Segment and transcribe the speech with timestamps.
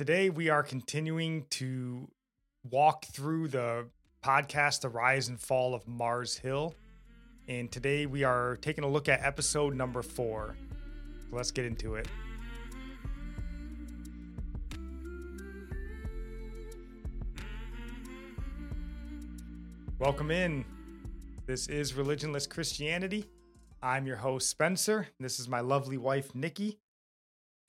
[0.00, 2.08] Today, we are continuing to
[2.70, 3.84] walk through the
[4.24, 6.74] podcast, The Rise and Fall of Mars Hill.
[7.48, 10.56] And today, we are taking a look at episode number four.
[11.30, 12.08] Let's get into it.
[19.98, 20.64] Welcome in.
[21.44, 23.26] This is Religionless Christianity.
[23.82, 25.08] I'm your host, Spencer.
[25.18, 26.78] This is my lovely wife, Nikki.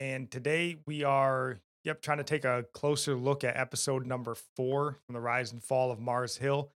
[0.00, 4.98] And today we are Yep, trying to take a closer look at episode number four
[5.04, 6.70] from the rise and fall of Mars Hill.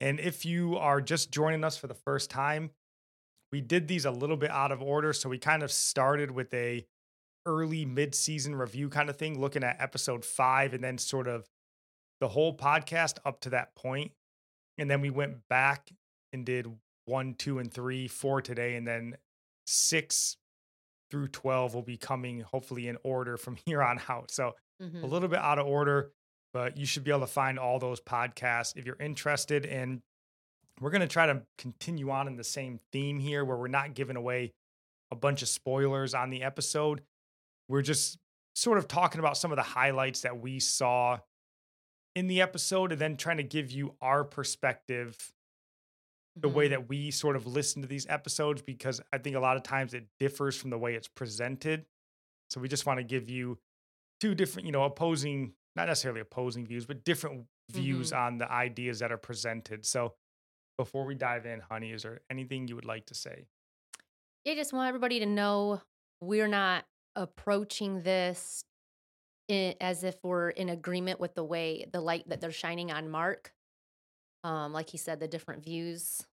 [0.00, 2.70] And if you are just joining us for the first time,
[3.50, 5.12] we did these a little bit out of order.
[5.12, 6.86] So we kind of started with a
[7.44, 11.48] early mid-season review kind of thing, looking at episode five and then sort of
[12.20, 14.12] the whole podcast up to that point.
[14.78, 15.90] And then we went back
[16.32, 16.68] and did
[17.06, 19.16] one, two, and three, four today, and then
[19.66, 20.36] six
[21.12, 24.30] through 12 will be coming hopefully in order from here on out.
[24.30, 25.04] So mm-hmm.
[25.04, 26.10] a little bit out of order,
[26.54, 29.66] but you should be able to find all those podcasts if you're interested.
[29.66, 30.00] And
[30.80, 33.92] we're going to try to continue on in the same theme here where we're not
[33.94, 34.54] giving away
[35.10, 37.02] a bunch of spoilers on the episode.
[37.68, 38.16] We're just
[38.54, 41.18] sort of talking about some of the highlights that we saw
[42.14, 45.30] in the episode and then trying to give you our perspective
[46.36, 46.72] the way mm-hmm.
[46.72, 49.94] that we sort of listen to these episodes because I think a lot of times
[49.94, 51.84] it differs from the way it's presented.
[52.50, 53.58] So we just want to give you
[54.20, 58.22] two different, you know, opposing, not necessarily opposing views, but different views mm-hmm.
[58.22, 59.84] on the ideas that are presented.
[59.84, 60.14] So
[60.78, 63.46] before we dive in, honey, is there anything you would like to say?
[64.46, 65.82] I just want everybody to know
[66.20, 66.84] we're not
[67.14, 68.64] approaching this
[69.48, 73.10] in, as if we're in agreement with the way the light that they're shining on
[73.10, 73.52] Mark
[74.44, 76.26] um, like he said, the different views.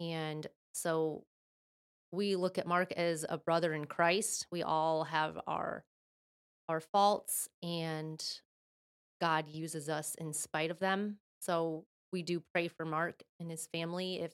[0.00, 1.24] And so
[2.12, 4.46] we look at Mark as a brother in Christ.
[4.50, 5.84] We all have our
[6.68, 8.24] our faults and
[9.20, 11.18] God uses us in spite of them.
[11.40, 14.32] So we do pray for Mark and his family if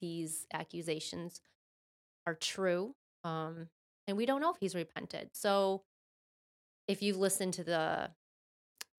[0.00, 1.40] these accusations
[2.26, 2.94] are true.
[3.24, 3.68] Um,
[4.06, 5.30] and we don't know if he's repented.
[5.32, 5.82] So
[6.88, 8.10] if you've listened to the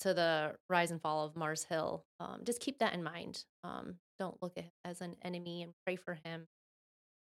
[0.03, 3.43] to the rise and fall of Mars Hill, um, just keep that in mind.
[3.63, 6.47] Um, don't look at as an enemy and pray for him.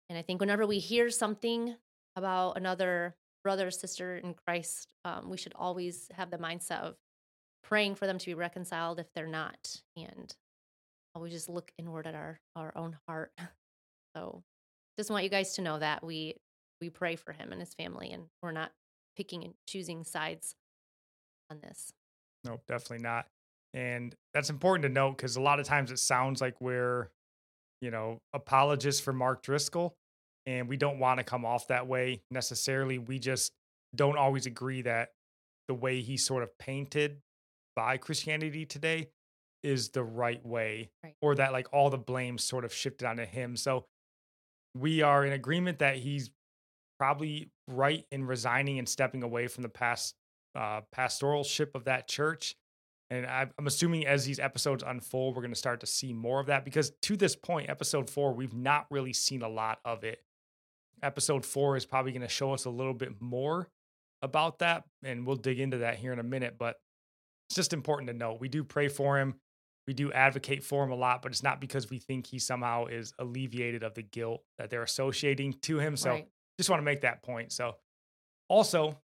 [0.09, 1.77] And I think whenever we hear something
[2.17, 3.15] about another
[3.45, 6.97] brother or sister in Christ, um, we should always have the mindset of
[7.63, 10.35] praying for them to be reconciled if they're not, and
[11.15, 13.33] always just look inward at our our own heart.
[14.17, 14.43] So,
[14.99, 16.35] just want you guys to know that we
[16.81, 18.73] we pray for him and his family, and we're not
[19.17, 20.57] picking and choosing sides
[21.49, 21.93] on this.
[22.45, 23.27] Nope, definitely not.
[23.75, 27.11] And that's important to note because a lot of times it sounds like we're,
[27.81, 29.95] you know, apologists for Mark Driscoll.
[30.47, 32.99] And we don't want to come off that way necessarily.
[32.99, 33.53] We just
[33.95, 35.11] don't always agree that
[35.69, 37.19] the way he sort of painted
[37.77, 39.09] by Christianity today
[39.62, 41.15] is the right way, right.
[41.21, 43.57] or that like all the blame sort of shifted onto him.
[43.57, 43.84] So
[44.75, 46.31] we are in agreement that he's
[46.99, 50.15] probably right in resigning and stepping away from the past
[50.55, 52.56] uh, pastoralship of that church.
[53.11, 56.47] And I'm assuming as these episodes unfold, we're going to start to see more of
[56.47, 60.22] that because to this point, episode four, we've not really seen a lot of it.
[61.03, 63.69] Episode four is probably going to show us a little bit more
[64.22, 64.84] about that.
[65.03, 66.55] And we'll dig into that here in a minute.
[66.56, 66.77] But
[67.49, 69.34] it's just important to know we do pray for him.
[69.89, 72.87] We do advocate for him a lot, but it's not because we think he somehow
[72.87, 75.97] is alleviated of the guilt that they're associating to him.
[75.97, 76.28] So right.
[76.59, 77.50] just want to make that point.
[77.50, 77.75] So
[78.49, 79.00] also,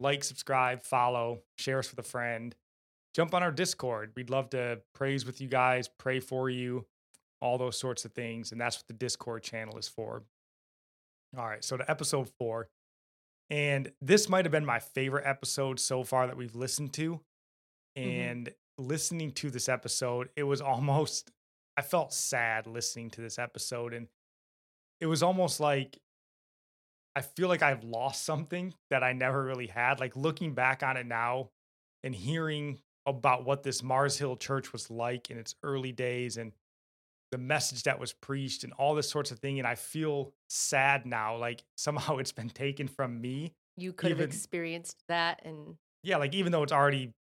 [0.00, 2.54] like, subscribe, follow, share us with a friend.
[3.14, 4.12] Jump on our Discord.
[4.16, 6.86] We'd love to praise with you guys, pray for you,
[7.40, 8.52] all those sorts of things.
[8.52, 10.22] And that's what the Discord channel is for.
[11.36, 12.68] All right, so to episode four.
[13.50, 17.20] And this might have been my favorite episode so far that we've listened to.
[17.98, 18.08] Mm-hmm.
[18.08, 18.86] And mm-hmm.
[18.86, 21.30] listening to this episode, it was almost,
[21.76, 23.92] I felt sad listening to this episode.
[23.92, 24.06] And
[25.00, 25.98] it was almost like
[27.16, 30.00] I feel like I've lost something that I never really had.
[30.00, 31.50] Like looking back on it now
[32.04, 36.52] and hearing about what this Mars Hill church was like in its early days and
[37.32, 39.58] the message that was preached and all this sorts of thing.
[39.58, 43.52] And I feel sad now, like somehow it's been taken from me.
[43.76, 47.12] You could even, have experienced that and yeah, like even though it's already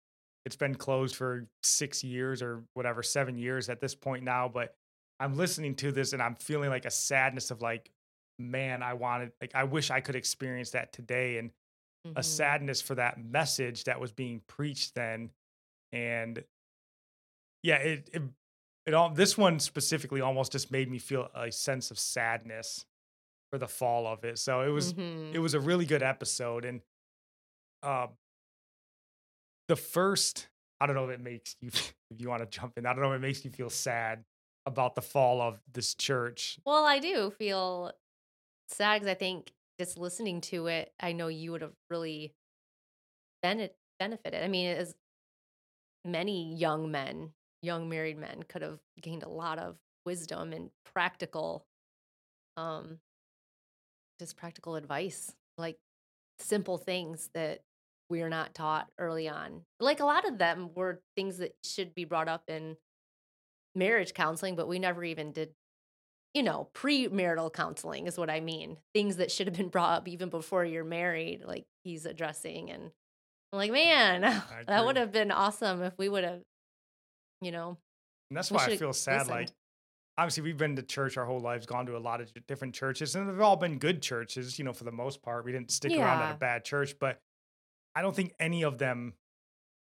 [0.45, 4.47] it's been closed for six years or whatever, seven years at this point now.
[4.47, 4.73] But
[5.19, 7.91] I'm listening to this and I'm feeling like a sadness of like,
[8.39, 11.37] man, I wanted, like, I wish I could experience that today.
[11.37, 11.51] And
[12.15, 12.23] a Mhm.
[12.23, 15.31] sadness for that message that was being preached then.
[15.93, 16.43] And
[17.63, 18.21] yeah, it, it,
[18.85, 22.85] it all, this one specifically almost just made me feel a sense of sadness
[23.51, 24.39] for the fall of it.
[24.39, 25.33] So it was, Mhm.
[25.33, 26.65] it was a really good episode.
[26.65, 26.81] And,
[27.83, 28.17] um,
[29.67, 30.49] the first,
[30.79, 33.01] I don't know if it makes you, if you want to jump in, I don't
[33.01, 34.23] know if it makes you feel sad
[34.65, 36.59] about the fall of this church.
[36.65, 37.93] Well, I do feel
[38.69, 42.33] sad because I think just listening to it, I know you would have really
[43.41, 43.69] bene-
[43.99, 44.43] benefited.
[44.43, 44.95] I mean, as
[46.05, 47.31] many young men,
[47.61, 51.65] young married men, could have gained a lot of wisdom and practical,
[52.57, 52.99] um,
[54.19, 55.77] just practical advice, like
[56.39, 57.61] simple things that
[58.09, 59.61] we are not taught early on.
[59.79, 62.75] Like a lot of them were things that should be brought up in
[63.75, 65.51] marriage counseling, but we never even did
[66.33, 68.77] you know, premarital counseling is what I mean.
[68.93, 72.69] Things that should have been brought up even before you're married, like he's addressing.
[72.69, 72.91] And
[73.51, 74.21] I'm like, man,
[74.67, 76.41] that would have been awesome if we would have,
[77.41, 77.77] you know,
[78.29, 79.27] And that's why I feel sad.
[79.27, 79.49] Like,
[80.17, 83.15] obviously, we've been to church our whole lives, gone to a lot of different churches,
[83.15, 85.45] and they've all been good churches, you know, for the most part.
[85.45, 87.19] We didn't stick around at a bad church, but
[87.95, 89.13] I don't think any of them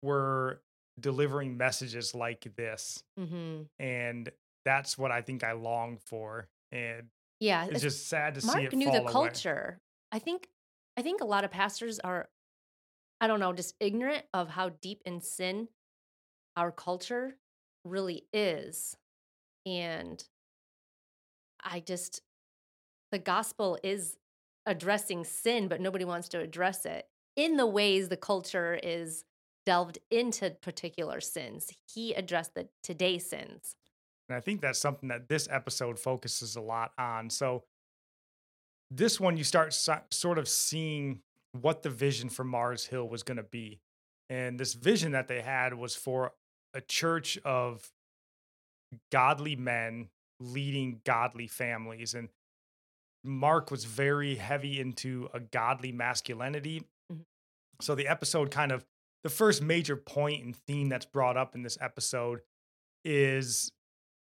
[0.02, 0.62] were
[1.00, 3.02] delivering messages like this.
[3.19, 4.31] hmm And
[4.64, 6.49] that's what I think I long for.
[6.72, 7.08] And
[7.40, 7.66] yeah.
[7.70, 9.12] it's just sad to see Mark it knew the away.
[9.12, 9.81] culture.
[10.12, 10.49] I think,
[10.96, 12.28] I think a lot of pastors are,
[13.20, 15.69] I don't know, just ignorant of how deep in sin
[16.56, 17.37] our culture
[17.84, 18.96] really is.
[19.66, 20.22] And
[21.62, 22.20] I just,
[23.10, 24.17] the gospel is
[24.67, 27.06] addressing sin, but nobody wants to address it
[27.37, 29.25] in the ways the culture is
[29.67, 31.70] delved into particular sins.
[31.93, 33.76] He addressed the today sins.
[34.28, 37.30] And I think that's something that this episode focuses a lot on.
[37.30, 37.64] So,
[38.90, 41.22] this one, you start so- sort of seeing
[41.52, 43.80] what the vision for Mars Hill was going to be.
[44.28, 46.32] And this vision that they had was for
[46.72, 47.92] a church of
[49.10, 50.08] godly men
[50.40, 52.14] leading godly families.
[52.14, 52.28] And
[53.22, 56.82] Mark was very heavy into a godly masculinity.
[57.12, 57.24] Mhm.
[57.80, 58.84] So, the episode kind of
[59.22, 62.42] the first major point and theme that's brought up in this episode
[63.04, 63.72] is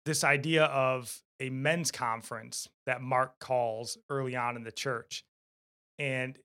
[0.05, 5.23] this idea of a men's conference that Mark calls early on in the church.
[5.99, 6.37] And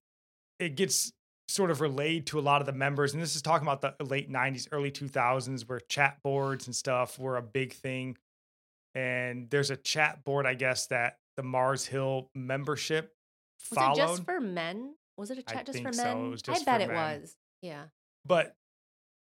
[0.59, 1.12] it gets
[1.49, 3.12] sort of relayed to a lot of the members.
[3.12, 7.19] And this is talking about the late 90s, early 2000s, where chat boards and stuff
[7.19, 8.17] were a big thing.
[8.95, 13.12] And there's a chat board, I guess, that the Mars Hill membership
[13.71, 13.99] Was followed.
[13.99, 14.95] it just for men?
[15.17, 16.03] Was it a chat just for so.
[16.03, 16.31] men?
[16.31, 17.37] Was I bet it was.
[17.62, 17.85] Yeah.
[18.25, 18.55] but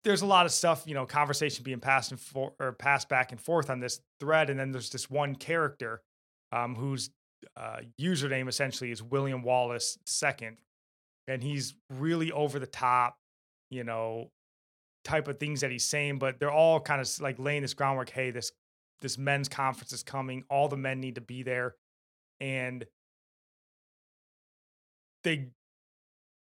[0.04, 3.32] there's a lot of stuff, you know, conversation being passed and for or passed back
[3.32, 6.02] and forth on this thread, and then there's this one character
[6.52, 7.10] um, whose
[7.56, 10.58] uh, username essentially is William Wallace second,
[11.26, 13.18] and he's really over the top,
[13.70, 14.30] you know,
[15.04, 18.10] type of things that he's saying, but they're all kind of like laying this groundwork.
[18.10, 18.52] Hey, this
[19.00, 20.44] this men's conference is coming.
[20.50, 21.76] All the men need to be there,
[22.40, 22.86] and
[25.24, 25.48] they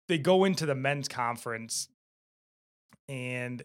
[0.09, 1.89] they go into the men's conference
[3.09, 3.63] and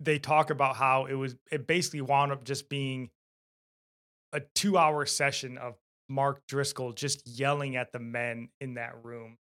[0.00, 3.10] they talk about how it was it basically wound up just being
[4.32, 5.76] a two hour session of
[6.08, 9.38] Mark Driscoll just yelling at the men in that room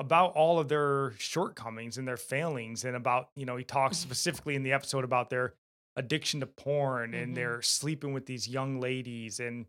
[0.00, 4.54] about all of their shortcomings and their failings and about you know he talks specifically
[4.54, 5.54] in the episode about their
[5.96, 7.34] addiction to porn and Mhm.
[7.36, 9.66] their sleeping with these young ladies and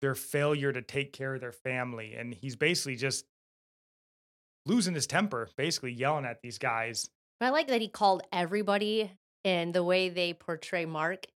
[0.00, 3.26] their failure to take care of their family and he's basically just
[4.66, 9.10] losing his temper basically yelling at these guys But I like that he called everybody
[9.44, 11.26] and the way they portray Mark.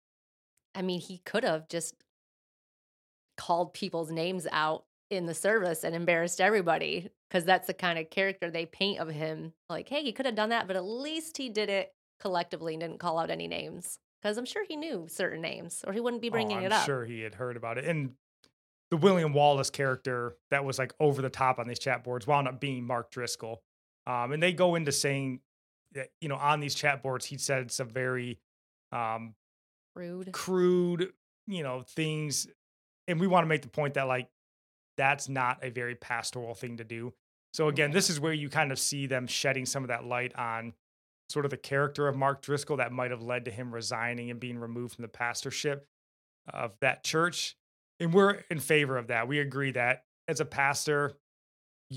[0.75, 1.95] I mean, he could have just
[3.37, 8.11] called people's names out in the service and embarrassed everybody because that's the kind of
[8.11, 9.53] character they paint of him.
[9.71, 12.81] Like, hey, he could have done that, but at least he did it collectively and
[12.81, 16.23] didn't call out any names because I'm sure he knew certain names or he wouldn't
[16.23, 16.85] be bringing oh, it up.
[16.85, 17.85] sure he had heard about it.
[17.87, 18.13] And
[18.91, 22.47] the William Wallace character that was like over the top on these chat boards wound
[22.47, 23.63] up being Mark Driscoll.
[24.07, 25.41] Um, and they go into saying
[26.21, 28.39] you know, on these chat boards, he said some very
[28.93, 29.35] um,
[29.95, 30.33] Rude.
[30.33, 31.13] crude,
[31.47, 32.47] you know, things.
[33.07, 34.29] And we want to make the point that, like,
[34.97, 37.13] that's not a very pastoral thing to do.
[37.53, 40.35] So, again, this is where you kind of see them shedding some of that light
[40.37, 40.73] on
[41.29, 44.41] sort of the character of Mark Driscoll that might have led to him resigning and
[44.41, 45.87] being removed from the pastorship
[46.53, 47.57] of that church.
[48.01, 49.29] And we're in favor of that.
[49.29, 51.15] We agree that as a pastor,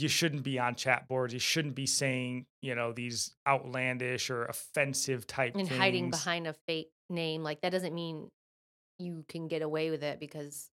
[0.02, 1.34] you shouldn't be on chat boards.
[1.34, 5.80] You shouldn't be saying, you know, these outlandish or offensive type and things.
[5.80, 8.30] hiding behind a fake name like that doesn't mean
[9.00, 10.70] you can get away with it because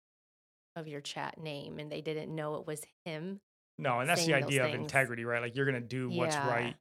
[0.75, 3.42] of your chat name and they didn't know it was him
[3.78, 5.42] No, and that's the idea of integrity, right?
[5.42, 6.48] Like you're going to do what's Yeah.
[6.48, 6.75] right,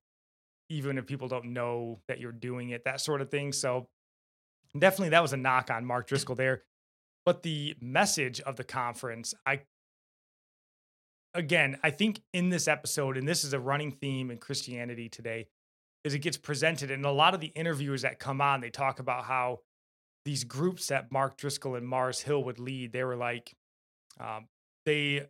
[0.68, 3.52] even if people don't know that you're doing it, that sort of thing.
[3.52, 3.88] So
[4.78, 6.62] definitely that was a knock on Mark Driscoll there.
[7.26, 9.62] But the message of the conference, I,
[11.34, 15.46] again, I think in this episode, and this is a running theme in Christianity today,
[16.04, 16.90] is it gets presented.
[16.90, 19.60] And a lot of the interviewers that come on, they talk about how
[20.24, 23.54] these groups that Mark Driscoll and Mars Hill would lead, they were like,
[24.18, 24.46] um,
[24.86, 25.26] they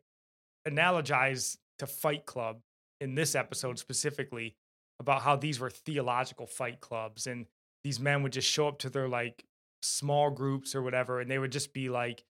[0.66, 2.60] analogize to Fight Club
[3.00, 4.56] in this episode specifically
[5.00, 7.46] about how these were theological fight clubs and
[7.82, 9.44] these men would just show up to their like
[9.82, 12.22] small groups or whatever and they would just be like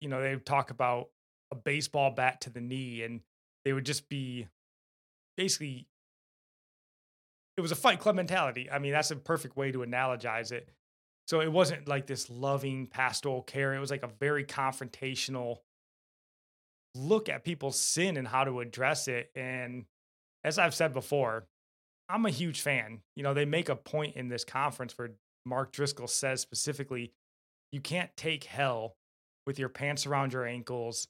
[0.00, 1.08] you know they would talk about
[1.52, 3.20] a baseball bat to the knee and
[3.64, 4.48] they would just be
[5.36, 5.86] basically
[7.56, 10.68] it was a fight club mentality i mean that's a perfect way to analogize it
[11.28, 15.58] so it wasn't like this loving pastoral care it was like a very confrontational
[16.94, 19.30] look at people's sin and how to address it.
[19.34, 19.84] And
[20.44, 21.46] as I've said before,
[22.08, 23.00] I'm a huge fan.
[23.16, 25.10] You know, they make a point in this conference where
[25.46, 27.12] Mark Driscoll says specifically,
[27.70, 28.96] you can't take hell
[29.46, 31.08] with your pants around your ankles,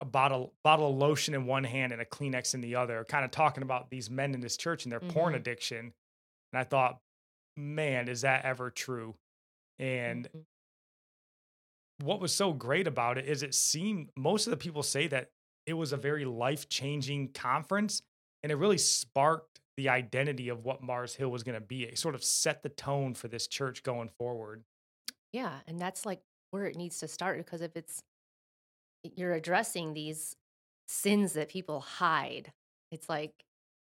[0.00, 3.24] a bottle bottle of lotion in one hand and a Kleenex in the other, kind
[3.24, 5.36] of talking about these men in this church and their porn Mhm.
[5.36, 5.94] addiction.
[6.52, 7.00] And I thought,
[7.56, 9.16] man, is that ever true?
[9.78, 10.46] And Mhm.
[11.98, 15.30] what was so great about it is it seemed most of the people say that
[15.66, 18.02] it was a very life changing conference
[18.42, 21.84] and it really sparked the identity of what Mars Hill was going to be.
[21.84, 24.64] It sort of set the tone for this church going forward.
[25.32, 28.02] yeah and that's like where it needs to start because if it's
[29.16, 30.36] you're addressing these
[30.88, 32.52] sins that people hide.
[32.90, 33.32] It's like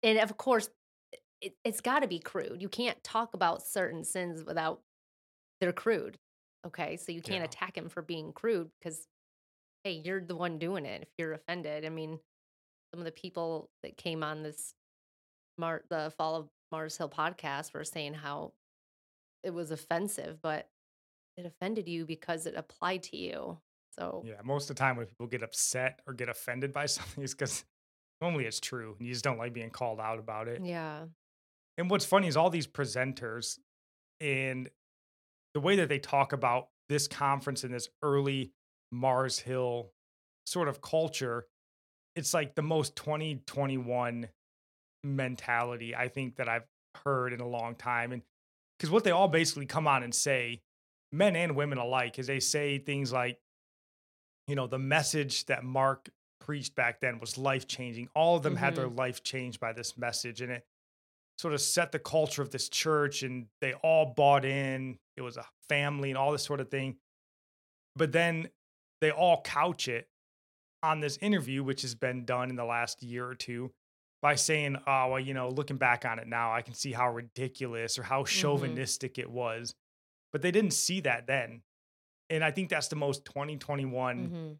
[0.03, 0.69] and of course
[1.41, 2.61] it, it's got to be crude.
[2.61, 4.81] You can't talk about certain sins without
[5.61, 6.19] they're crude
[6.67, 6.97] okay?
[6.99, 7.45] So you can't Yeah.
[7.45, 9.07] attack him for being crude because
[9.85, 11.85] hey you're the one doing it if you're offended.
[11.87, 12.19] I mean
[12.93, 14.75] some of the people that came on this
[15.59, 18.53] Mar- the fall of mars hill podcast were saying how
[19.43, 20.69] it was offensive but
[21.37, 23.59] it offended you because it applied to you
[24.01, 27.23] so Yeah, most of the time when people get upset or get offended by something,
[27.23, 27.65] it's because
[28.21, 30.65] normally it's true and you just don't like being called out about it.
[30.65, 31.05] yeah
[31.79, 33.59] And what's funny is all these presenters
[34.21, 34.69] and
[35.55, 38.53] the way that they talk about this conference and this early
[38.93, 39.93] Mars Hill
[40.47, 41.47] sort of culture,
[42.17, 44.29] it's like the most 2021
[45.05, 46.67] mentality I think that I've
[47.05, 48.13] heard in a long time.
[48.13, 48.23] And
[48.79, 50.63] because what they all basically come on and say,
[51.13, 53.39] men and women alike, is they say things like,
[54.47, 58.09] you know, the message that Mark preached back then was life changing.
[58.15, 58.99] All of them had their mm-hmm.
[58.99, 60.41] life changed by this message.
[60.41, 60.65] And it
[61.39, 64.99] sort of set the culture of this church and they all bought in.
[65.17, 66.97] It was a family and all this sort of thing.
[67.97, 68.49] But then
[69.01, 70.09] they all couch it
[70.83, 73.71] on this interview, which has been done in the last year or two,
[74.23, 77.13] by saying, oh, well, you know, looking back on it now, I can see how
[77.13, 78.41] ridiculous or how mm-hmm.
[78.41, 79.75] chauvinistic it was.
[80.33, 81.63] But they didn't see that then.
[82.31, 84.57] And I think that's the most 2021 mhm.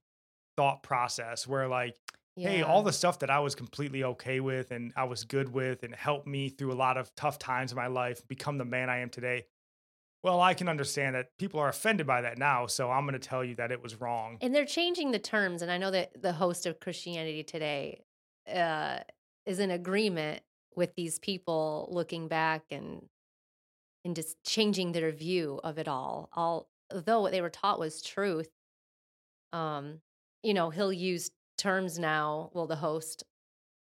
[0.57, 1.97] thought process where, like,
[2.37, 5.83] hey, all the stuff that I was completely okay with and I was good with
[5.83, 8.89] and helped me through a lot of tough times in my life become the man
[8.91, 9.47] I am today.
[10.23, 12.67] Well, I can understand that people are offended by that now.
[12.67, 14.37] So I'm going to tell you that it was wrong.
[14.43, 15.63] And they're changing the terms.
[15.63, 18.03] And I know that the host of Christianity Today
[18.53, 18.99] uh,
[19.47, 20.43] is in agreement
[20.77, 23.03] with these people looking back and
[24.03, 26.31] and just changing their view of it all.
[26.33, 26.70] all.
[26.93, 28.51] Although what they were taught was truth,
[29.53, 30.01] um,
[30.43, 32.51] you know, he'll use terms now.
[32.55, 33.25] Well, the host,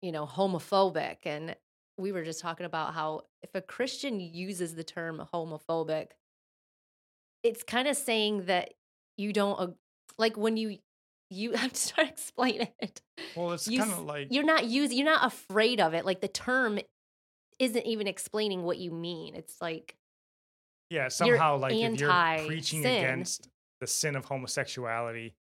[0.03, 1.57] you know, homophobic, and
[1.99, 6.09] we were just talking about how if a Christian uses the term homophobic,
[7.43, 8.75] it's kind of saying that
[9.17, 9.77] you don't
[10.19, 10.79] like when you
[11.31, 13.01] you I'm just trying to explain it.
[13.35, 16.05] Well, it's kind of like you're not using you're not afraid of it.
[16.05, 16.79] Like the term
[17.59, 19.35] isn't even explaining what you mean.
[19.35, 19.97] It's like
[20.91, 23.49] yeah, somehow like if you're preaching against
[23.81, 25.35] the sin of homosexuality,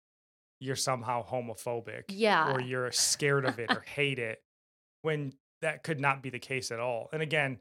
[0.60, 2.04] you're somehow homophobic.
[2.08, 2.52] Yeah.
[2.52, 4.42] Or you're scared of it or hate it
[5.02, 7.08] when that could not be the case at all.
[7.12, 7.58] And again,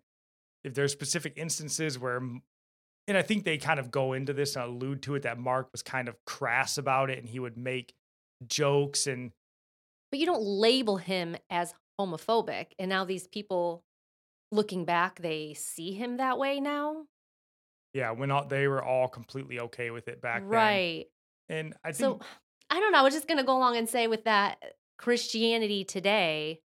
[0.64, 4.66] if there's specific instances where, and I think they kind of go into this and
[4.66, 7.94] allude to it that Mark was kind of crass about it and he would make
[8.48, 9.32] jokes and
[10.12, 12.68] but you don't label him as homophobic.
[12.78, 13.84] And now these people
[14.52, 17.06] looking back, they see him that way now.
[17.94, 20.50] Yeah, when all, they were all completely okay with it back then.
[20.50, 21.06] right.
[21.50, 22.20] And I think So
[22.70, 23.00] I don't know.
[23.00, 26.62] I was just gonna go along and say with that uh, Christianity today,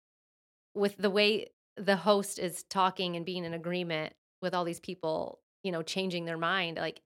[0.73, 5.39] with the way the host is talking and being in agreement with all these people,
[5.63, 7.01] you know, changing their mind, like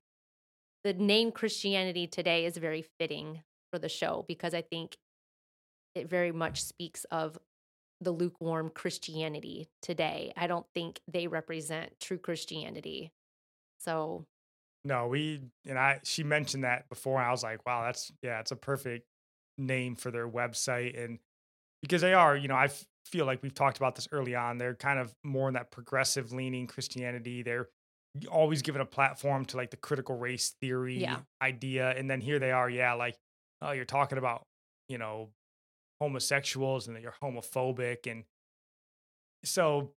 [0.84, 4.98] the name Christianity today is very fitting for the show because I think
[5.96, 7.38] it very much speaks of
[8.00, 10.34] the lukewarm Christianity today.
[10.36, 13.12] I don't think they represent true Christianity.
[13.84, 14.26] So
[14.84, 18.52] no, we and I she mentioned that before I was like, wow, that's yeah, it's
[18.52, 19.06] a perfect
[19.58, 21.20] name for their website and
[21.82, 24.58] because they are, you know, I f- feel like we've talked about this early on.
[24.60, 27.42] They're kind of more in that progressive leaning Christianity.
[27.42, 27.70] They're
[28.30, 31.20] always given a platform to like the critical race theory Yeah.
[31.42, 31.90] idea.
[31.92, 33.18] And then here they are, yeah, like,
[33.64, 34.44] oh, you're talking about,
[34.90, 35.30] you know,
[36.00, 38.10] homosexuals and that you're homophobic.
[38.10, 38.26] And
[39.44, 39.92] so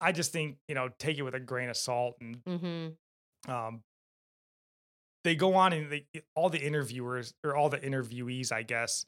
[0.00, 2.16] I just think, you know, take it with a grain of salt.
[2.20, 2.96] And mhm.
[3.48, 3.82] Um,
[5.24, 9.04] they go on and they, all the interviewers or all the interviewees, I guess,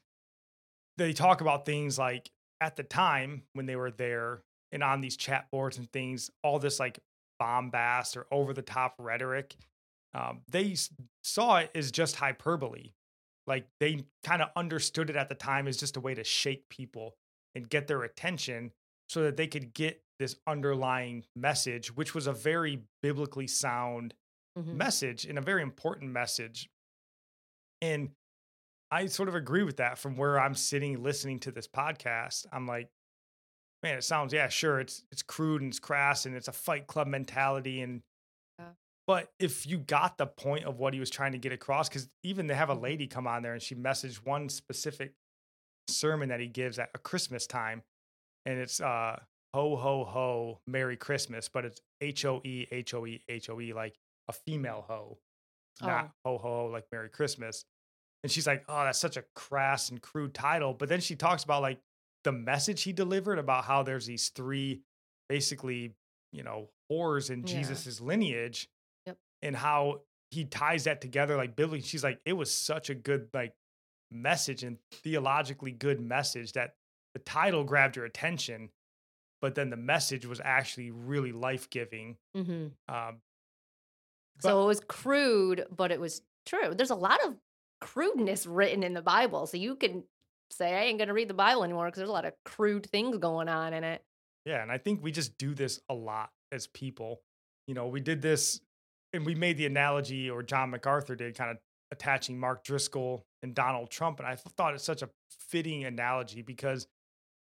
[0.99, 5.17] they talk about things like at the time when they were there and on these
[5.17, 6.99] chat boards and things, all this like
[7.39, 9.57] bombast or over the top rhetoric,
[10.15, 10.77] um, they
[11.23, 12.93] saw it as just hyperbole.
[13.47, 16.69] Like they kind of understood it at the time as just a way to shake
[16.69, 17.17] people
[17.55, 18.71] and get their attention
[19.09, 24.15] so that they could get this underlying message, which was a very biblically sound
[24.57, 24.87] Mhm.
[24.87, 26.69] message and a very important message.
[27.81, 28.13] And
[28.91, 32.47] I sort of agree with that from where I'm sitting listening to this podcast.
[32.53, 32.91] I'm like,
[33.83, 36.87] man, it sounds, yeah, sure, it's it's crude and it's crass and it's a fight
[36.89, 37.83] club mentality.
[37.83, 38.03] And
[38.59, 38.75] Yeah.
[39.07, 42.09] but if you got the point of what he was trying to get across, because
[42.23, 42.81] even they have a Mhm.
[42.81, 45.15] lady come on there and she messaged one specific
[45.89, 47.83] sermon that he gives at a Christmas time,
[48.47, 49.21] and it's uh
[49.55, 53.61] ho ho ho Merry Christmas, but it's H O E H O E H O
[53.61, 53.99] E like
[54.29, 55.19] a female ho,
[55.81, 57.65] not ho ho ho like Merry Christmas.
[58.23, 60.75] And she's like, oh, that's such a crass and crude title.
[60.75, 61.81] But then she talks about like
[62.25, 64.83] the message he delivered about how there's these three
[65.29, 65.95] basically,
[66.33, 67.47] you know, whores in Yeah.
[67.63, 68.69] Jesus's lineage
[69.07, 69.19] Yep.
[69.43, 71.87] and how he ties that together like biblically.
[71.87, 73.55] She's like, it was such a good like
[74.13, 76.75] message and theologically good message that
[77.15, 78.71] the title grabbed your attention,
[79.41, 82.17] but then the message was actually really life giving.
[82.37, 82.73] Mhm.
[82.89, 83.21] Um,
[84.43, 86.75] So it was crude, but it was true.
[86.75, 87.35] There's a lot of
[87.81, 89.47] crudeness written in the Bible.
[89.47, 90.05] So you can
[90.51, 92.87] say, I ain't going to read the Bible anymore because there's a lot of crude
[92.87, 94.03] things going on in it.
[94.45, 97.23] Yeah, and I think we just do this a lot as people.
[97.67, 98.61] You know, we did this
[99.13, 101.59] and we made the analogy, or John MacArthur did, kind of
[101.93, 104.19] attaching Mark Driscoll and Donald Trump.
[104.19, 106.87] And I thought it's such a fitting analogy because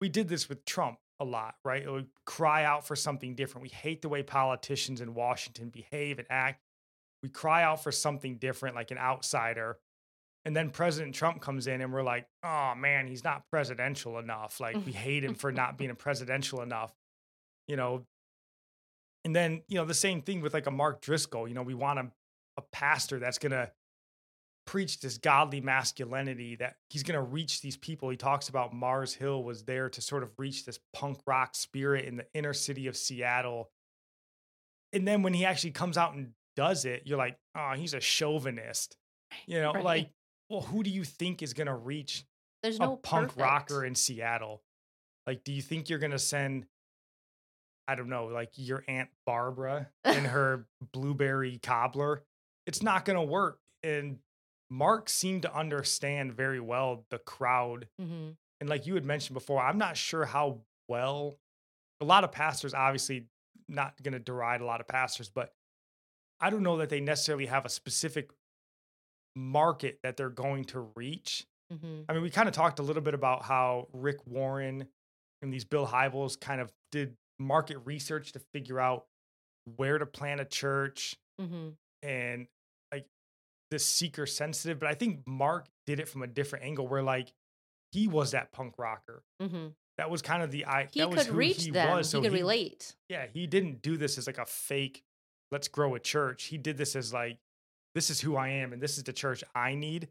[0.01, 1.83] we did this with Trump a lot, right?
[1.83, 3.63] It would cry out for something different.
[3.63, 6.61] We hate the way politicians in Washington behave and act.
[7.23, 9.79] We cry out for something different, like an outsider.
[10.45, 14.59] And then President Trump comes in and we're like, oh man, he's not presidential enough.
[14.59, 16.93] Like we hate him for not being presidential enough.
[17.69, 18.05] You know,
[19.25, 21.47] and then, you know, the same thing with like a Mark Driscoll.
[21.47, 22.11] You know, we want a,
[22.57, 23.71] a pastor that's gonna
[24.67, 28.11] preach this godly masculinity that he's gonna reach these people.
[28.11, 32.07] He talks about Mars Hill was there to sort of reach this punk rock spirit
[32.07, 33.71] in the inner city of Seattle.
[34.93, 38.01] And then when he actually comes out and does it, you're like, oh, he's a
[38.01, 38.97] chauvinist.
[39.47, 39.85] You know, Right.
[39.85, 40.11] like,
[40.51, 42.25] well, who do you think is gonna reach
[42.63, 43.41] There's a no punk perfect.
[43.41, 44.63] rocker in Seattle?
[45.27, 46.67] Like, do you think you're gonna send,
[47.89, 52.25] I don't know, like your Aunt Barbara and her blueberry cobbler?
[52.67, 53.59] It's not gonna work.
[53.83, 54.19] And
[54.71, 57.89] Mark seemed to understand very well the crowd.
[58.01, 58.37] Mhm.
[58.61, 61.39] And like you had mentioned before, I'm not sure how well
[62.01, 63.27] a lot of pastors, obviously,
[63.69, 65.53] not gonna deride a lot of pastors, but
[66.43, 68.31] I don't know that they necessarily have a specific
[69.37, 71.47] market that they're going to reach.
[71.73, 72.05] Mhm.
[72.09, 74.89] I mean, we kind of talked a little bit about how Rick Warren
[75.41, 79.07] and these Bill Hybels kind of did market research to figure out
[79.77, 81.77] where to plant a church Mhm.
[82.03, 82.47] and
[82.93, 83.07] like
[83.71, 84.79] the seeker sensitive.
[84.79, 87.33] But I think Mark did it from a different angle where like
[87.93, 89.23] he was that punk rocker.
[89.41, 89.75] Mhm.
[89.99, 90.87] That was kind of the I.
[90.93, 91.89] He that was could reach he them.
[91.91, 92.11] Was.
[92.11, 92.97] So he could relate.
[93.09, 95.03] yeah, he didn't do this as like a fake,
[95.53, 96.45] let's grow a church.
[96.45, 97.39] He did this as like,
[97.95, 100.09] this is who I am and this is the church I need.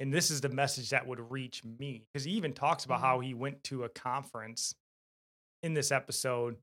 [0.00, 2.06] And this is the message that would reach me.
[2.12, 3.02] Because he even talks about Mhm.
[3.02, 4.74] how he went to a conference
[5.62, 6.56] in this episode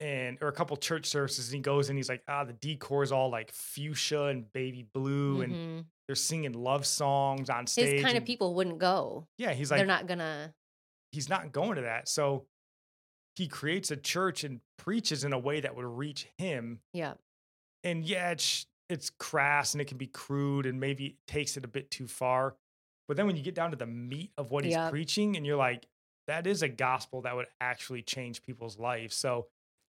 [0.00, 3.02] and or a couple church services and he goes and he's like, ah, the decor
[3.02, 5.86] is all like fuchsia and baby blue and Mhm.
[6.06, 7.94] they're singing love songs on stage.
[7.94, 9.26] His kind of people wouldn't go.
[9.36, 10.54] Yeah, he's like They're not gonna.
[11.12, 12.08] he's not going to that.
[12.08, 12.46] So
[13.40, 16.80] he creates a church and preaches in a way that would reach him.
[16.92, 17.14] Yeah.
[17.82, 21.64] And yeah, it's it's crass and it can be crude and maybe it takes it
[21.64, 22.56] a bit too far.
[23.08, 24.90] But then when you get down to the meat of what he's Yep.
[24.90, 25.86] preaching and you're like,
[26.26, 29.16] that is a gospel that would actually change people's lives.
[29.16, 29.46] So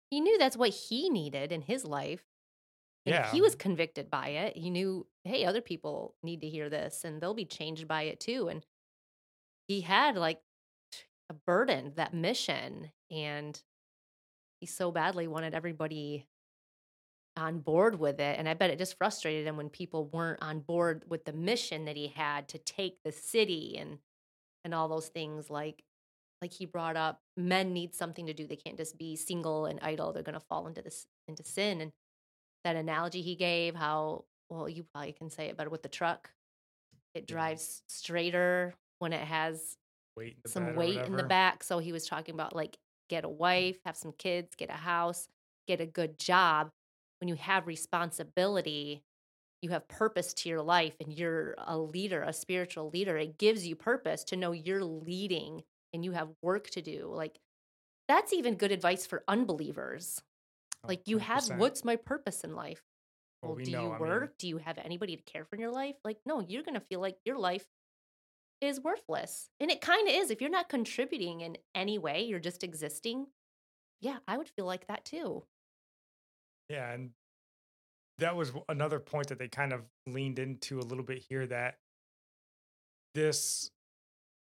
[0.09, 2.23] he knew that's what he needed in his life.
[3.05, 3.29] And Yeah.
[3.29, 4.55] he was convicted by it.
[4.55, 8.21] He knew, hey, other people need to hear this and they'll be changed by it
[8.21, 8.47] too.
[8.47, 8.65] And
[9.67, 10.41] he had like
[11.33, 12.91] a burden, that mission.
[13.11, 13.61] And
[14.59, 16.25] he so badly wanted everybody
[17.35, 18.37] on board with it.
[18.37, 21.85] And I bet it just frustrated him when people weren't on board with the mission
[21.85, 23.99] that he had to take the city and
[24.63, 25.83] and all those things like
[26.41, 29.79] like he brought up men need something to do they can't just be single and
[29.81, 31.91] idle they're going to fall into this into sin and
[32.63, 36.31] that analogy he gave how well you probably can say it better with the truck
[37.13, 39.77] it drives straighter when it has
[40.15, 42.77] weight in the some weight in the back so he was talking about like
[43.09, 45.27] get a wife have some kids get a house
[45.67, 46.69] get a good job.
[47.21, 49.03] When you have responsibility
[49.61, 53.65] you have purpose to your life and you're a leader a spiritual leader it gives
[53.65, 57.39] you purpose to know you're leading and you have work to do like
[58.09, 60.21] that's even good advice for unbelievers.
[60.83, 61.57] Oh, like you have 100%.
[61.57, 62.81] what's my purpose in life?
[63.41, 64.37] Well, well, we do know, you I mean- work?
[64.37, 65.95] Do you have anybody to care for in your life?
[66.03, 67.65] Like no you're going to feel like your life
[68.67, 72.39] is worthless and it kind of is if you're not contributing in any way you're
[72.39, 73.27] just existing
[74.01, 75.43] yeah i would feel like that too
[76.69, 77.11] Yeah, and
[78.19, 81.75] that was another point that they kind of leaned into a little bit here that
[83.13, 83.69] this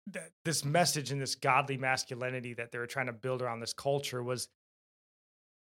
[0.09, 3.73] that this message and this godly masculinity that they were trying to build around this
[3.73, 4.49] culture was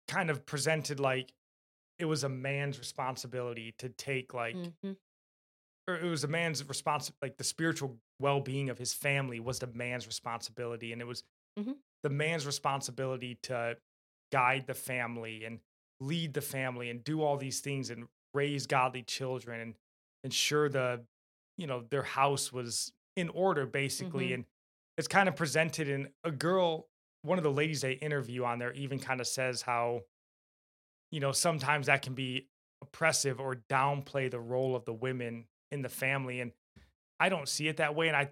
[0.07, 1.33] kind of presented like
[1.99, 4.97] it was a man's responsibility to take like Mhm.
[5.91, 9.67] Or it was a man's response like the spiritual well-being of his family was the
[9.67, 11.23] man's responsibility and it was
[11.59, 11.77] Mhm.
[12.03, 13.77] the man's responsibility to
[14.31, 15.59] guide the family and
[15.99, 19.75] lead the family and do all these things and raise godly children and
[20.23, 21.05] ensure the
[21.57, 24.33] you know their house was in order basically Mhm.
[24.35, 24.45] and
[24.97, 26.87] it's kind of presented in a girl
[27.23, 30.05] one of the ladies they interview on there even kind of says how
[31.11, 32.47] you know sometimes that can be
[32.81, 36.51] oppressive or downplay the role of the women in the family and
[37.19, 38.29] i don't see it that way and i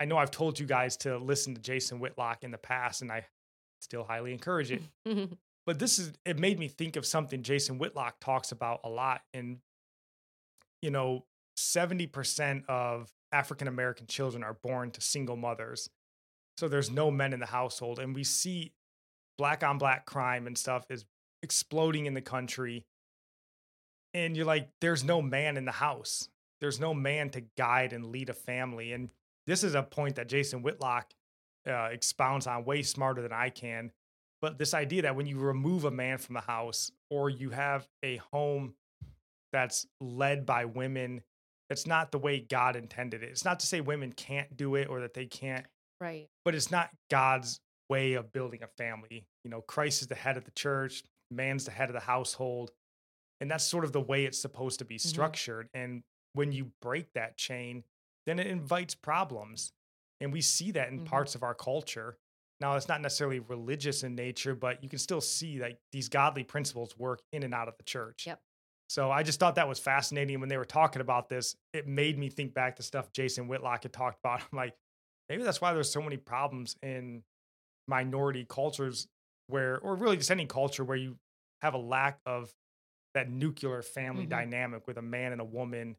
[0.00, 3.10] i know i've told you guys to listen to jason whitlock in the past and
[3.12, 3.24] i
[3.80, 4.82] still highly encourage it
[5.66, 9.22] but this is it made me think of something jason whitlock talks about a lot
[9.32, 9.58] and
[10.82, 11.24] you know
[11.56, 15.90] 70% of african american children are born to single mothers
[16.56, 18.72] so there's no men in the household and we see
[19.38, 21.04] black on black crime and stuff is
[21.42, 22.84] exploding in the country
[24.14, 26.28] and you're like there's no man in the house
[26.60, 29.10] there's no man to guide and lead a family and
[29.46, 31.12] this is a point that jason whitlock
[31.68, 33.90] uh, expounds on way smarter than i can
[34.40, 37.86] but this idea that when you remove a man from the house or you have
[38.02, 38.74] a home
[39.52, 41.22] that's led by women
[41.68, 44.88] that's not the way god intended it it's not to say women can't do it
[44.88, 45.66] or that they can't
[46.00, 49.26] right but it's not God's way of building a family.
[49.44, 52.70] You know, Christ is the head of the church, man's the head of the household.
[53.40, 55.68] And that's sort of the way it's supposed to be structured.
[55.72, 56.02] And
[56.38, 57.82] when you break that chain,
[58.24, 59.72] then it invites problems.
[60.20, 61.04] And we see that in Mhm.
[61.04, 62.16] parts of our culture.
[62.60, 66.44] Now, it's not necessarily religious in nature, but you can still see that these godly
[66.44, 68.26] principles work in and out of the church.
[68.26, 68.40] Yep.
[68.88, 70.38] So I just thought that was fascinating.
[70.38, 73.82] When they were talking about this, it made me think back to stuff Jason Whitlock
[73.82, 74.40] had talked about.
[74.52, 74.76] I'm like,
[75.28, 77.24] maybe that's why there's so many problems in
[77.88, 79.08] minority cultures
[79.46, 81.18] where or really just any culture where you
[81.62, 82.54] have a lack of
[83.14, 84.28] that nuclear family Mhm.
[84.28, 85.96] dynamic with a man and a woman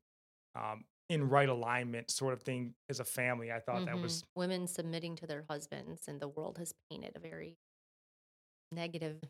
[0.55, 4.01] um, in right alignment sort of thing as a family i thought that Mhm.
[4.01, 7.57] was women submitting to their husbands and the world has painted a very
[8.71, 9.21] negative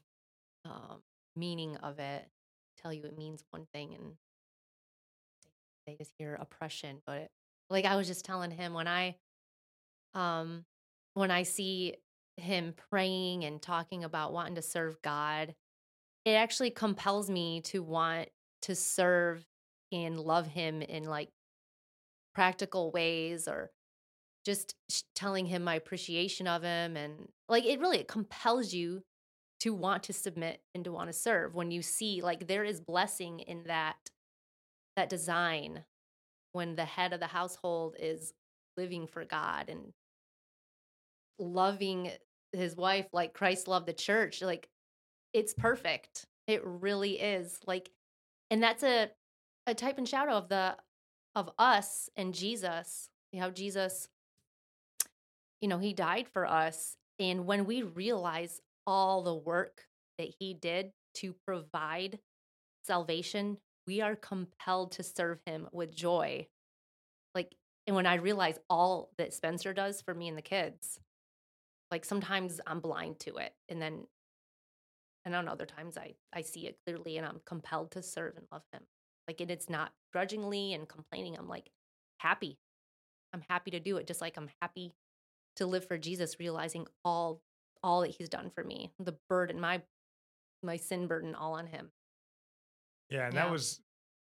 [0.66, 1.02] um,
[1.36, 2.30] meaning of it
[2.78, 4.18] tell you it means one thing and
[5.86, 7.32] they just hear oppression but it,
[7.70, 9.16] like i was just telling him when i
[10.14, 10.66] um
[11.14, 11.96] when i see
[12.38, 15.56] him praying and talking about wanting to serve god
[16.26, 18.30] it actually compels me to want
[18.62, 19.46] to serve
[19.92, 21.30] and love him in like
[22.34, 23.72] practical ways or
[24.46, 24.76] just
[25.16, 29.04] telling him my appreciation of him and like it really it compels you
[29.60, 32.80] to want to submit and to want to serve when you see like there is
[32.80, 33.98] blessing in that
[34.96, 35.84] that design
[36.54, 38.34] when the head of the household is
[38.78, 39.94] living for God and
[41.38, 42.12] loving
[42.54, 44.68] his wife like Christ loved the church like
[45.34, 46.26] it's perfect.
[46.48, 47.92] It really is like
[48.50, 49.10] and that's a
[49.70, 50.78] a type and shadow of the
[51.36, 54.10] of us and Jesus how Jesus
[55.62, 59.86] you know he died for us and when we realize all the work
[60.20, 62.20] that he did to provide
[62.86, 66.48] salvation we are compelled to serve him with joy
[67.36, 67.56] like
[67.88, 71.00] and when i realize all that spencer does for me and the kids
[71.92, 74.08] Like sometimes I'm blind to it, and then,
[75.26, 78.48] and on other times I I see it clearly, and I'm compelled to serve and
[78.52, 78.84] love Him.
[79.30, 81.38] Like, and it's not grudgingly and complaining.
[81.38, 81.70] I'm like
[82.18, 82.58] happy.
[83.32, 84.96] I'm happy to do it, just like I'm happy
[85.58, 87.42] to live for Jesus, realizing all
[87.84, 89.84] all that He's done for me, the burden, my
[90.64, 91.92] my sin burden, all on Him.
[93.12, 93.44] Yeah, and Yeah.
[93.46, 93.82] that was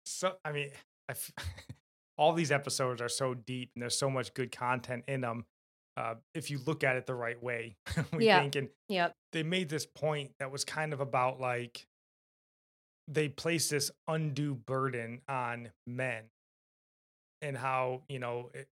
[0.04, 0.34] so.
[0.44, 0.70] I mean,
[1.08, 1.30] I f-
[2.18, 5.44] all these episodes are so deep, and there's so much good content in them.
[5.96, 7.76] Uh, if you look at it the right way,
[8.12, 8.40] we Yeah.
[8.40, 9.14] think, and Yep.
[9.30, 11.86] they made this point that was kind of about like
[13.12, 16.24] they placed this undue burden on men,
[17.42, 18.68] and how you know it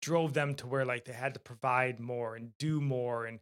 [0.00, 3.40] drove them to where like they had to provide more and do more, and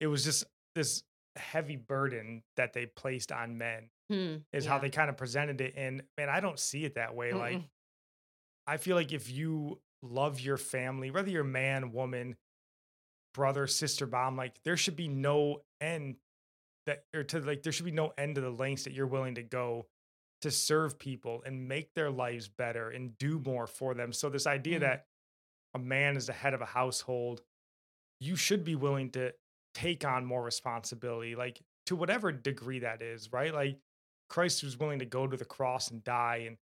[0.00, 0.44] it was just
[0.74, 1.02] this
[1.36, 4.36] heavy burden that they placed on men Hmm.
[4.54, 4.70] is yeah.
[4.70, 5.74] how they kind of presented it.
[5.76, 7.32] And man, I don't see it that way.
[7.34, 7.64] Like, Mm-mm.
[8.66, 12.36] I feel like if you love your family, whether you're man, woman,
[13.34, 16.16] brother, sister, mom, like there should be no end
[16.88, 19.36] that, or to like, there should be no end to the lengths that you're willing
[19.36, 19.86] to go
[20.42, 24.12] to serve people and make their lives better and do more for them.
[24.12, 24.80] So, this idea Mhm.
[24.82, 25.06] that
[25.74, 27.42] a man is the head of a household,
[28.20, 29.32] you should be willing to
[29.74, 33.52] take on more responsibility, like to whatever degree that is, right?
[33.54, 33.78] Like
[34.28, 36.56] Christ was willing to go to the cross and die and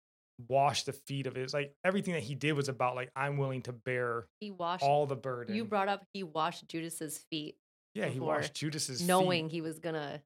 [0.50, 3.62] wash the feet of his like everything that he did was about like I'm willing
[3.64, 4.84] to bear he washed.
[4.84, 5.56] all the burden.
[5.56, 7.58] you brought up he washed Judas's feet,
[7.96, 9.08] yeah, he washed Judas's feet.
[9.08, 10.22] knowing he was gonna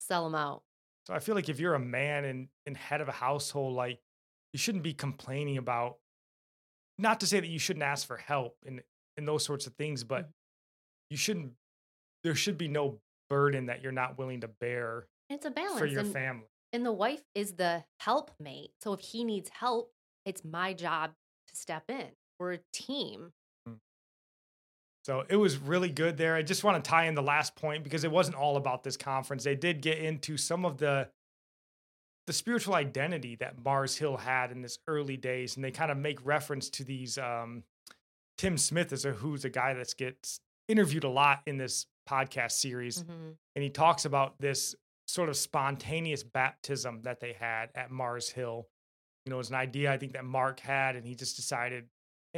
[0.00, 0.62] sell him out.
[1.06, 3.98] So I feel like if you're a man and, and head of a household, like
[4.52, 5.98] you shouldn't be complaining about
[6.98, 8.82] not to say that you shouldn't ask for help and
[9.16, 10.32] and those sorts of things, but Mhm.
[11.10, 11.54] you shouldn't
[12.24, 15.78] there should be no burden that you're not willing to bear It's a balance.
[15.78, 16.48] for your and, family.
[16.72, 18.72] and the wife is the helpmate.
[18.82, 19.92] So if he needs help,
[20.24, 21.14] it's my job
[21.46, 22.10] to step in.
[22.38, 23.32] We're a team.
[25.08, 26.34] So it was really good there.
[26.34, 28.98] I just want to tie in the last point because it wasn't all about this
[28.98, 29.42] conference.
[29.42, 31.08] They did get into some of the
[32.26, 35.96] the spiritual identity that Mars Hill had in this early days, and they kind of
[35.96, 37.16] make reference to these.
[37.16, 37.64] Um,
[38.36, 42.52] Tim Smith is a who's a guy that gets interviewed a lot in this podcast
[42.52, 43.38] series, Mhm.
[43.56, 44.74] and he talks about this
[45.06, 48.68] sort of spontaneous baptism that they had at Mars Hill.
[49.24, 51.88] You know, it's an idea I think that Mark had, and he just decided,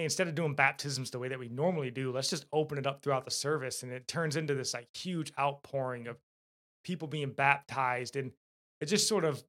[0.00, 2.86] hey, instead of doing baptisms the way that we normally do, let's just open it
[2.86, 3.82] up throughout the service.
[3.82, 6.16] And it turns into this like huge outpouring of
[6.84, 8.16] people being baptized.
[8.16, 8.32] And
[8.80, 9.44] it just sort of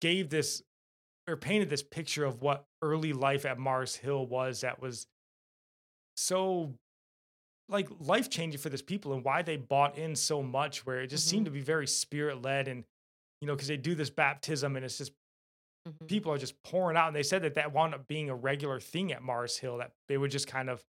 [0.00, 0.62] gave this
[1.28, 5.08] or painted this picture of what early life at Mars Hill was that was
[6.16, 6.72] so
[7.68, 11.08] like life changing for this people and why they bought in so much where it
[11.08, 11.54] just seemed mm-hmm.
[11.54, 12.84] to be very spirit led and
[13.40, 15.12] you know because they do this baptism and it's just
[15.86, 16.06] Mhm.
[16.08, 18.80] people are just pouring out and they said that that wound up being a regular
[18.80, 20.84] thing at mars hill that they would just kind of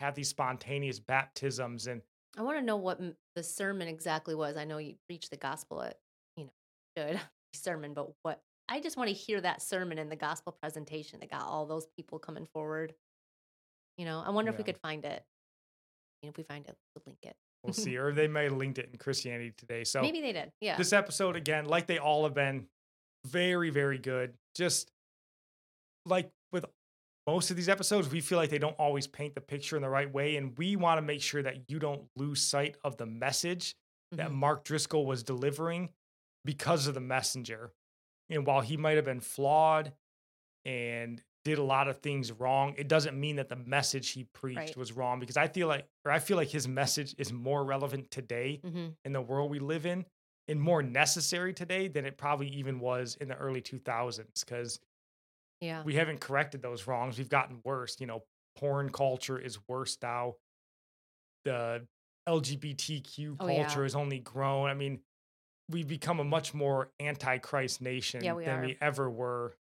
[0.00, 2.02] have these spontaneous baptisms and
[2.36, 3.00] I want to know what
[3.34, 4.58] the sermon exactly was.
[4.58, 5.98] I know you preached the gospel at,
[6.36, 6.50] you know,
[6.96, 7.20] good
[7.54, 11.30] sermon, but what I just want to hear that sermon in the gospel presentation that
[11.30, 12.94] got all those people coming forward.
[13.96, 15.24] You know, I wonder if we could find it.
[16.22, 17.36] And if we find it, we'll link it.
[17.64, 20.52] we'll see or they may have linked it in christianity today so Maybe they did.
[20.60, 20.76] Yeah.
[20.76, 22.66] this episode again like they all have been
[23.26, 24.90] very very good just
[26.04, 26.64] like with
[27.26, 29.88] most of these episodes we feel like they don't always paint the picture in the
[29.88, 33.06] right way and we want to make sure that you don't lose sight of the
[33.06, 33.74] message
[34.12, 34.34] that Mhm.
[34.34, 35.90] mark driscoll was delivering
[36.44, 37.72] because of the messenger
[38.30, 39.92] and while he might have been flawed
[40.64, 44.58] and did a lot of things wrong it doesn't mean that the message he preached
[44.58, 44.76] Right.
[44.76, 48.10] was wrong because i feel like or i feel like his message is more relevant
[48.10, 48.96] today Mhm.
[49.04, 50.06] in the world we live in
[50.48, 54.80] and more necessary today than it probably even was in the early 2000s because
[55.60, 55.82] Yeah.
[55.82, 57.18] we haven't corrected those wrongs.
[57.18, 57.98] We've gotten worse.
[58.00, 58.24] You know,
[58.56, 60.36] porn culture is worse now.
[61.44, 61.86] The
[62.28, 63.64] LGBTQ Oh, yeah.
[63.64, 64.68] culture has only grown.
[64.68, 65.00] I mean,
[65.68, 68.66] we've become a much more anti-Christ nation Yeah, we than are.
[68.66, 69.56] we ever were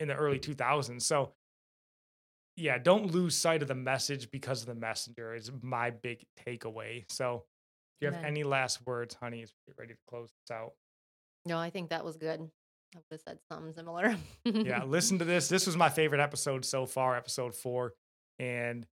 [0.00, 0.42] in the early mm.
[0.56, 1.02] 2000s.
[1.02, 1.32] So,
[2.56, 7.04] yeah, don't lose sight of the message because of the messenger is my big takeaway.
[7.10, 7.44] So,
[8.00, 8.30] do you have Amen.
[8.30, 10.72] any last words, honey, as we get ready to close this out?
[11.44, 12.40] No, I think that was good.
[12.94, 14.16] I would have said something similar.
[14.44, 15.48] yeah, listen to this.
[15.48, 17.94] This was my favorite episode so far, episode four.
[18.38, 18.86] And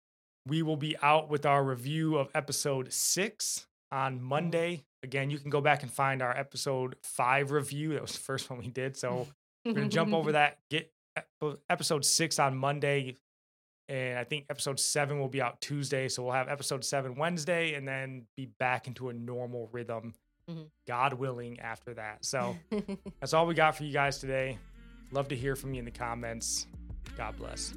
[0.47, 4.25] we will be out with our review of episode six on mm-hmm.
[4.25, 4.85] Monday.
[5.03, 7.93] Again, you can go back and find our episode five review.
[7.93, 8.97] That was the first one we did.
[8.97, 9.27] So
[9.65, 10.91] we're going to jump over that, get
[11.69, 13.17] episode six on Monday
[13.93, 16.09] and I think episode seven will be out Tuesday.
[16.09, 20.15] So we'll have episode seven Wednesday, and then be back into a normal rhythm,
[20.49, 20.63] mm-hmm.
[20.87, 22.25] God willing, after that.
[22.25, 22.57] So
[23.19, 24.57] that's all we got for you guys today.
[25.11, 26.65] Love to hear from you in the comments.
[27.15, 27.75] God bless.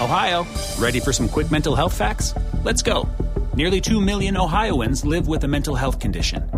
[0.00, 0.46] Ohio,
[0.78, 2.34] ready for some quick mental health facts?
[2.64, 3.08] Let's go.
[3.54, 6.57] Nearly 2 million Ohioans live with a mental health condition.